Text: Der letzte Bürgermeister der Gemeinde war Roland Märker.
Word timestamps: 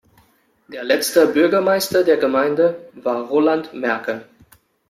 Der 0.67 0.83
letzte 0.83 1.27
Bürgermeister 1.27 2.03
der 2.03 2.17
Gemeinde 2.17 2.89
war 2.95 3.21
Roland 3.27 3.71
Märker. 3.75 4.21